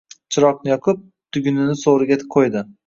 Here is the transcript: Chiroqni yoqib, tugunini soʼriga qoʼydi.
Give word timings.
Chiroqni 0.35 0.71
yoqib, 0.71 1.03
tugunini 1.39 1.79
soʼriga 1.87 2.23
qoʼydi. 2.37 2.71